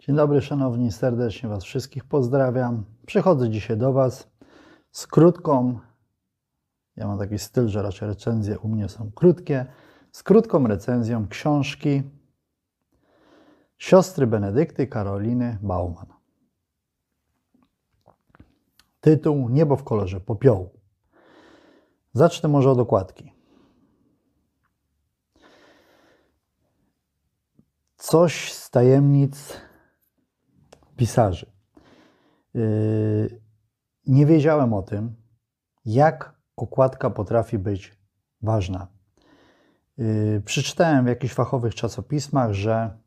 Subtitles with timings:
[0.00, 2.84] Dzień dobry, szanowni, serdecznie Was wszystkich pozdrawiam.
[3.06, 4.30] Przychodzę dzisiaj do Was
[4.90, 5.78] z krótką,
[6.96, 9.66] ja mam taki styl, że raczej recenzje u mnie są krótkie,
[10.12, 12.02] z krótką recenzją książki
[13.78, 16.06] siostry Benedykty Karoliny Bauman.
[19.00, 20.70] Tytuł Niebo w kolorze popiołu.
[22.12, 23.32] Zacznę może od okładki.
[27.96, 29.60] Coś z tajemnic
[31.00, 31.46] pisarzy.
[32.54, 33.40] Yy,
[34.06, 35.14] nie wiedziałem o tym,
[35.84, 37.98] jak okładka potrafi być
[38.42, 38.88] ważna.
[39.98, 42.98] Yy, przeczytałem w jakichś fachowych czasopismach, że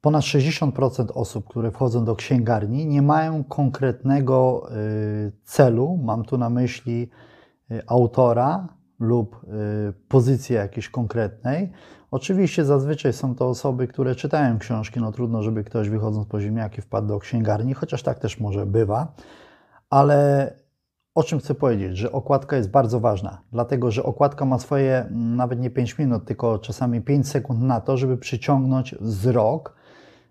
[0.00, 5.96] ponad 60% osób, które wchodzą do księgarni, nie mają konkretnego yy, celu.
[5.96, 7.10] Mam tu na myśli
[7.86, 9.46] autora lub
[10.08, 11.72] pozycji jakiejś konkretnej,
[12.10, 16.82] Oczywiście zazwyczaj są to osoby, które czytają książki, no trudno, żeby ktoś wychodząc po ziemniaki
[16.82, 19.12] wpadł do księgarni, chociaż tak też może bywa,
[19.90, 20.52] ale
[21.14, 25.36] o czym chcę powiedzieć, że okładka jest bardzo ważna, dlatego że okładka ma swoje mm,
[25.36, 29.74] nawet nie 5 minut, tylko czasami 5 sekund na to, żeby przyciągnąć wzrok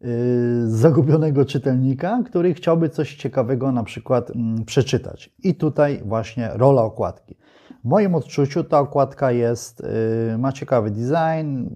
[0.00, 0.08] yy,
[0.66, 5.30] zagubionego czytelnika, który chciałby coś ciekawego na przykład mm, przeczytać.
[5.42, 7.36] I tutaj właśnie rola okładki.
[7.82, 9.80] W moim odczuciu ta okładka jest,
[10.34, 11.66] y, ma ciekawy design,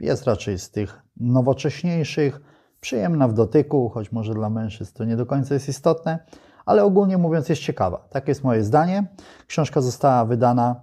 [0.00, 2.40] jest raczej z tych nowocześniejszych,
[2.80, 6.18] przyjemna w dotyku, choć może dla mężczyzn to nie do końca jest istotne,
[6.66, 8.08] ale ogólnie mówiąc jest ciekawa.
[8.10, 9.06] Takie jest moje zdanie.
[9.46, 10.80] Książka została wydana,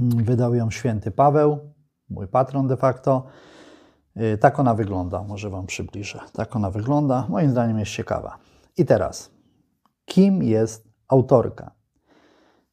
[0.00, 1.58] mm, wydał ją święty Paweł,
[2.10, 3.26] mój patron de facto.
[4.16, 6.20] Y, tak ona wygląda, może Wam przybliżę.
[6.32, 8.38] Tak ona wygląda, moim zdaniem jest ciekawa.
[8.76, 9.30] I teraz,
[10.04, 11.83] kim jest autorka?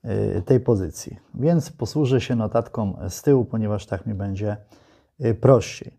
[0.05, 1.19] Y, tej pozycji.
[1.33, 4.57] Więc posłużę się notatką z tyłu, ponieważ tak mi będzie
[5.25, 5.97] y, prościej.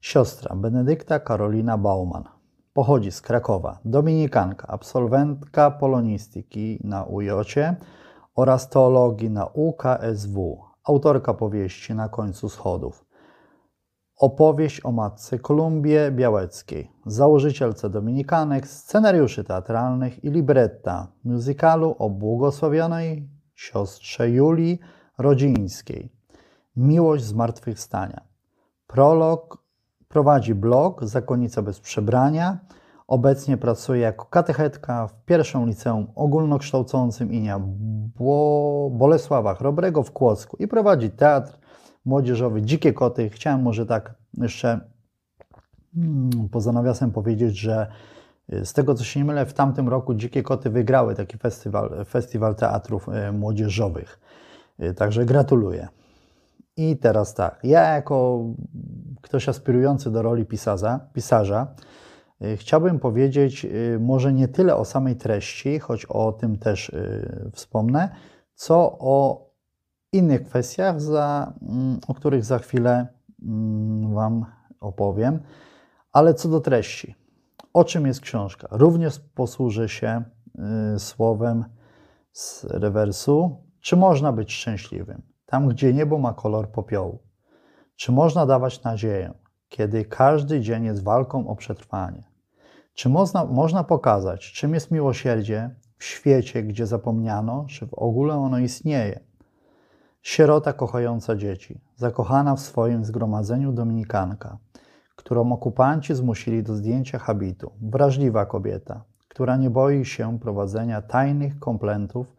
[0.00, 2.24] Siostra Benedykta Karolina Bauman.
[2.72, 3.78] Pochodzi z Krakowa.
[3.84, 7.76] Dominikanka, absolwentka polonistyki na UJOcie
[8.34, 10.58] oraz teologii na UKSW.
[10.84, 13.04] Autorka powieści Na końcu schodów.
[14.16, 16.90] Opowieść o matce Kolumbie Białeckiej.
[17.06, 24.78] Założycielce Dominikanek, scenariuszy teatralnych i libretta musicalu o błogosławionej siostrze Julii
[25.18, 26.12] Rodzińskiej.
[26.76, 28.20] Miłość zmartwychwstania.
[28.86, 29.58] Prolog
[30.08, 32.58] prowadzi blog Zakonnica bez przebrania.
[33.06, 37.60] Obecnie pracuje jako katechetka w pierwszym liceum ogólnokształcącym imienia
[38.90, 41.58] Bolesława Chrobrego w Kłodzku i prowadzi teatr
[42.04, 43.30] młodzieżowy Dzikie Koty.
[43.30, 44.80] Chciałem może tak jeszcze
[45.96, 47.86] mm, poza nawiasem powiedzieć, że
[48.48, 52.54] z tego co się nie mylę, w tamtym roku Dzikie Koty wygrały taki festiwal, festiwal
[52.54, 54.20] teatrów e, młodzieżowych.
[54.78, 55.88] E, także gratuluję.
[56.76, 58.44] I teraz tak, ja jako
[59.22, 61.74] ktoś aspirujący do roli pisarza, pisarza
[62.56, 63.66] chciałbym powiedzieć
[64.00, 66.92] może nie tyle o samej treści, choć o tym też
[67.52, 68.08] wspomnę,
[68.54, 69.46] co o
[70.12, 73.06] innych kwestiach, za, mm, o których za chwilę
[73.42, 74.46] mm, Wam
[74.80, 75.40] opowiem.
[76.12, 77.14] Ale co do treści.
[77.76, 78.68] O czym jest książka?
[78.70, 80.22] Również posłużę się
[80.94, 81.64] y, słowem
[82.32, 83.56] z rewersu.
[83.80, 85.22] Czy można być szczęśliwym?
[85.46, 87.18] Tam, gdzie niebo ma kolor popiołu.
[87.96, 89.34] Czy można dawać nadzieję,
[89.68, 92.22] kiedy każdy dzień jest walką o przetrwanie?
[92.94, 98.58] Czy można, można pokazać, czym jest miłosierdzie w świecie, gdzie zapomniano, że w ogóle ono
[98.58, 99.20] istnieje?
[100.22, 104.58] Sierota kochająca dzieci, zakochana w swoim zgromadzeniu dominikanka,
[105.16, 107.70] którą okupanci zmusili do zdjęcia habitu.
[107.80, 112.36] Wrażliwa kobieta, która nie boi się prowadzenia tajnych komplentów,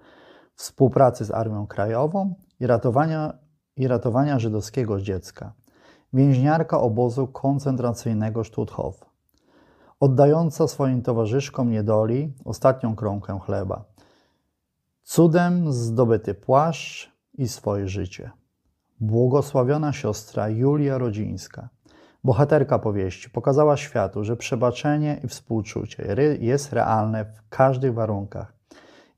[0.55, 3.33] współpracy z Armią Krajową i ratowania,
[3.75, 5.53] i ratowania żydowskiego dziecka.
[6.13, 9.05] Więźniarka obozu koncentracyjnego Stutthof,
[9.99, 13.83] oddająca swoim towarzyszkom niedoli ostatnią kromkę chleba.
[15.03, 18.31] Cudem zdobyty płaszcz i swoje życie.
[18.99, 21.69] Błogosławiona siostra Julia Rodzińska–
[22.27, 28.53] Bohaterka powieści pokazała światu, że przebaczenie i współczucie jest realne w każdych warunkach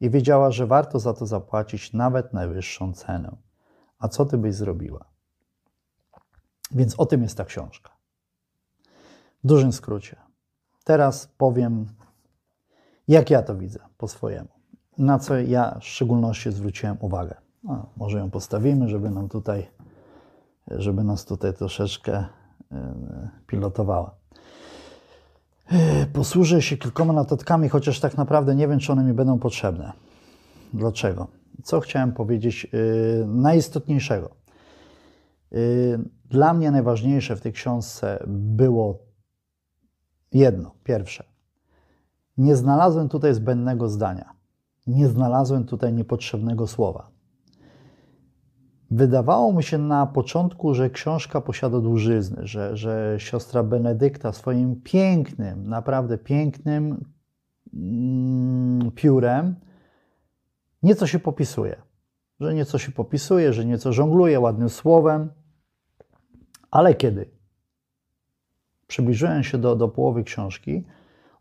[0.01, 3.35] i wiedziała, że warto za to zapłacić nawet najwyższą cenę.
[3.99, 5.05] A co ty byś zrobiła?
[6.71, 7.91] Więc o tym jest ta książka.
[9.43, 10.15] W dużym skrócie.
[10.83, 11.85] Teraz powiem,
[13.07, 14.49] jak ja to widzę po swojemu.
[14.97, 17.35] Na co ja w szczególności zwróciłem uwagę.
[17.63, 19.71] No, może ją postawimy, żeby nam tutaj,
[20.67, 22.25] żeby nas tutaj troszeczkę
[23.47, 24.15] pilotowała.
[25.71, 29.93] E, posłużę się kilkoma notatkami, chociaż tak naprawdę nie wiem, czy one mi będą potrzebne.
[30.73, 31.27] Dlaczego?
[31.63, 34.39] Co chciałem powiedzieć e, najistotniejszego?
[36.25, 38.99] Dla mnie najważniejsze w tej książce było
[40.31, 41.23] jedno, pierwsze.
[42.37, 44.33] Nie znalazłem tutaj zbędnego zdania.
[44.87, 47.09] Nie znalazłem tutaj niepotrzebnego słowa.
[48.91, 55.67] Wydawało mi się na początku, że książka posiada dłużyzny, że, że siostra Benedykta swoim pięknym,
[55.67, 57.05] naprawdę pięknym
[57.73, 59.55] mm, piórem
[60.83, 61.81] nieco się popisuje.
[62.39, 65.29] Że nieco się popisuje, że nieco żongluje ładnym słowem,
[66.71, 67.29] ale kiedy
[68.87, 70.85] przybliżyłem się do, do połowy książki,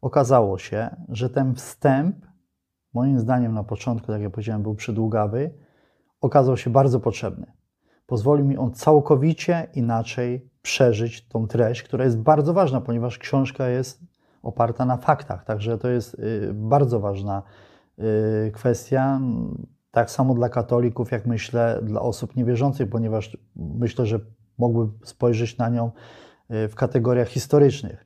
[0.00, 2.26] okazało się, że ten wstęp,
[2.94, 5.50] moim zdaniem na początku, tak jak powiedziałem, był przydługawy,
[6.20, 7.52] okazał się bardzo potrzebny.
[8.06, 14.00] Pozwolił mi on całkowicie inaczej przeżyć tą treść, która jest bardzo ważna, ponieważ książka jest
[14.42, 17.42] oparta na faktach, także to jest y, bardzo ważna
[17.98, 19.20] y, kwestia.
[19.90, 24.20] Tak samo dla katolików, jak myślę, dla osób niewierzących, ponieważ myślę, że
[24.58, 25.90] mogły spojrzeć na nią
[26.50, 28.04] y, w kategoriach historycznych.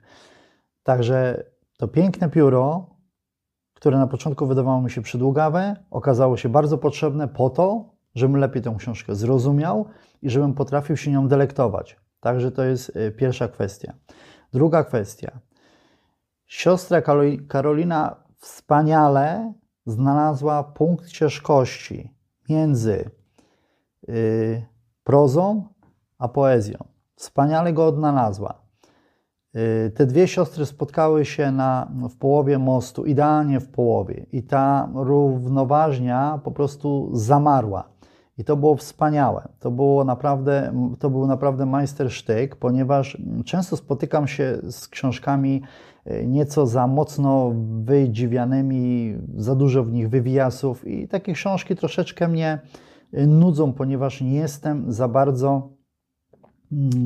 [0.82, 1.44] Także
[1.78, 2.86] to piękne pióro,
[3.74, 8.62] które na początku wydawało mi się przydługawe, okazało się bardzo potrzebne po to, żebym lepiej
[8.62, 9.86] tę książkę zrozumiał
[10.22, 11.96] i żebym potrafił się nią delektować.
[12.20, 13.94] Także to jest y, pierwsza kwestia.
[14.52, 15.40] Druga kwestia.
[16.46, 17.02] Siostra
[17.48, 19.52] Karolina wspaniale
[19.86, 22.14] znalazła punkt ciężkości
[22.48, 23.10] między
[24.08, 24.66] y,
[25.04, 25.68] prozą
[26.18, 26.78] a poezją.
[27.16, 28.62] Wspaniale go odnalazła.
[29.56, 34.88] Y, te dwie siostry spotkały się na, w połowie mostu, idealnie w połowie, i ta
[34.94, 37.91] równoważnia po prostu zamarła.
[38.42, 39.48] I to było wspaniałe.
[39.60, 45.62] To, było naprawdę, to był naprawdę majstersztyk, ponieważ często spotykam się z książkami
[46.06, 47.52] y, nieco za mocno
[47.84, 52.58] wydziwianymi, za dużo w nich wywiasów i takie książki troszeczkę mnie
[53.14, 55.68] y, nudzą, ponieważ nie jestem za bardzo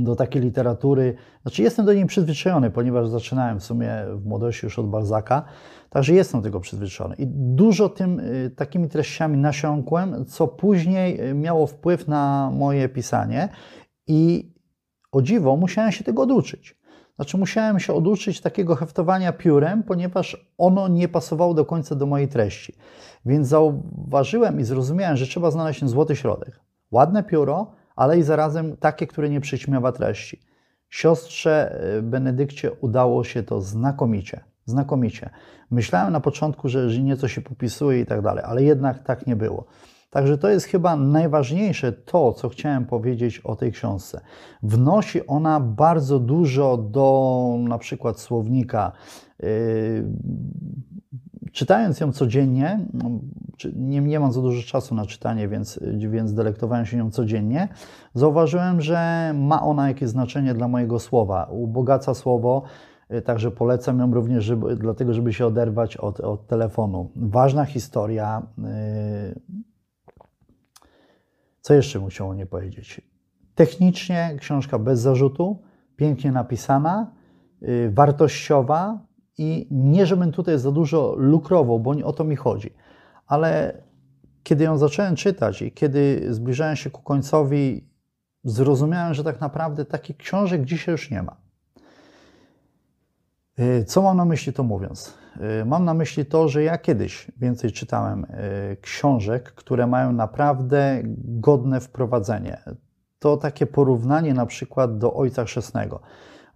[0.04, 1.14] do takiej literatury.
[1.42, 5.44] Znaczy, jestem do niej przyzwyczajony, ponieważ zaczynałem w sumie w młodości już od Balzaka,
[5.90, 7.16] także jestem tego przyzwyczajony.
[7.16, 13.48] I dużo tym, y, takimi treściami nasiąkłem, co później y, miało wpływ na moje pisanie
[14.06, 14.52] i
[15.12, 16.76] o dziwo musiałem się tego oduczyć.
[17.16, 22.28] Znaczy, musiałem się oduczyć takiego heftowania piórem, ponieważ ono nie pasowało do końca do mojej
[22.28, 22.76] treści.
[23.26, 26.60] Więc zauważyłem i zrozumiałem, że trzeba znaleźć ten złoty środek.
[26.90, 30.40] Ładne pióro, ale i zarazem takie, które nie przyćmiewa treści.
[30.88, 34.40] Siostrze y, Benedykcie udało się to znakomicie.
[34.64, 35.30] Znakomicie.
[35.70, 39.64] Myślałem na początku, że, nieco się popisuje i tak dalej, ale jednak tak nie było.
[40.10, 44.20] Także to jest chyba najważniejsze to, co chciałem powiedzieć o tej książce.
[44.62, 48.92] Wnosi ona bardzo dużo do na przykład słownika.
[49.42, 49.48] Yy,
[51.52, 52.86] czytając ją codziennie,
[53.64, 57.68] no, nie, nie mam za dużo czasu na czytanie, więc, więc delektowałem się nią codziennie,
[58.14, 61.48] zauważyłem, że ma ona jakieś znaczenie dla mojego słowa.
[61.50, 62.62] Ubogaca słowo,
[63.10, 67.10] y, także polecam ją również żeby, dlatego, żeby się oderwać od, od telefonu.
[67.16, 68.46] Ważna historia.
[68.58, 69.40] Y,
[71.60, 73.00] co jeszcze musiało nie powiedzieć?
[73.54, 75.62] Technicznie książka bez zarzutu,
[75.96, 77.12] pięknie napisana,
[77.62, 79.06] y, wartościowa
[79.38, 82.70] i nie, żebym tutaj za dużo lukrował, bo nie o to mi chodzi
[83.26, 83.82] ale
[84.42, 87.88] kiedy ją zacząłem czytać i kiedy zbliżałem się ku końcowi,
[88.44, 91.36] zrozumiałem, że tak naprawdę takich książek dzisiaj już nie ma.
[93.60, 95.14] Y, co mam na myśli to mówiąc?
[95.60, 101.02] Y, mam na myśli to, że ja kiedyś więcej czytałem y, książek, które mają naprawdę
[101.16, 102.62] godne wprowadzenie.
[103.18, 106.00] To takie porównanie na przykład do Ojca Chrzestnego.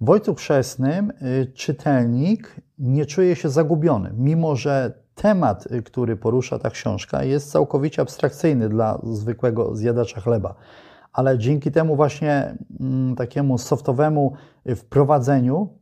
[0.00, 1.12] W Ojcu Chrzestnym
[1.54, 8.02] czytelnik nie czuje się zagubiony, mimo że temat, y, który porusza ta książka, jest całkowicie
[8.02, 10.54] abstrakcyjny dla zwykłego zjadacza chleba.
[11.12, 14.32] Ale dzięki temu właśnie mm, takiemu softowemu
[14.66, 15.79] y, wprowadzeniu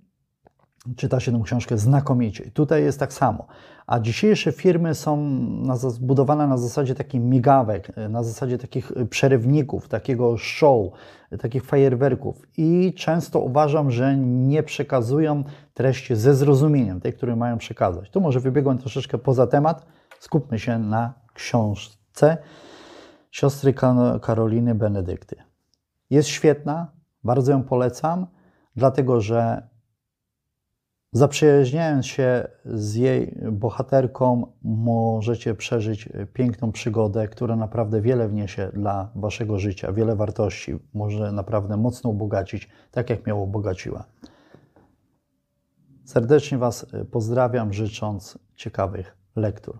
[0.96, 2.50] czyta się tę książkę znakomicie.
[2.50, 3.46] Tutaj jest tak samo.
[3.86, 5.40] A dzisiejsze firmy są
[5.76, 10.92] zbudowane na zasadzie takich migawek, na zasadzie takich przerywników, takiego show,
[11.40, 12.42] takich fajerwerków.
[12.56, 18.10] I często uważam, że nie przekazują treści ze zrozumieniem, tej, które mają przekazać.
[18.10, 19.86] Tu może wybiegłem troszeczkę poza temat.
[20.20, 22.38] Skupmy się na książce
[23.30, 23.74] siostry
[24.22, 25.36] Karoliny Benedykty.
[26.10, 26.92] Jest świetna,
[27.24, 28.26] bardzo ją polecam,
[28.76, 29.68] dlatego że
[31.12, 39.58] Zaprzyjaźniając się z jej bohaterką, możecie przeżyć piękną przygodę, która naprawdę wiele wniesie dla waszego
[39.58, 44.04] życia, wiele wartości, może naprawdę mocno ubogacić, tak jak miało ubogaciła.
[46.04, 49.78] Serdecznie Was pozdrawiam, życząc ciekawych lektur.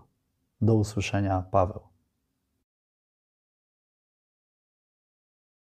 [0.61, 1.88] Do usłyszenia, Paweł.